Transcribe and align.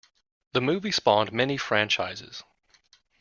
The 0.53 0.61
movie 0.61 0.89
spawned 0.89 1.31
many 1.31 1.57
franchises. 1.57 2.41